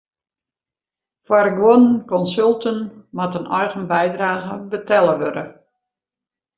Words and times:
Foar 1.27 1.47
guon 1.57 1.83
konsulten 2.11 2.77
moat 3.17 3.37
in 3.39 3.47
eigen 3.59 3.83
bydrage 3.95 4.55
betelle 4.71 5.15
wurde. 5.21 5.45